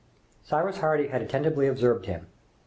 Cyrus 0.41 0.77
Harding 0.79 1.11
had 1.11 1.21
attentively 1.21 1.67
observed 1.67 2.07
him. 2.07 2.25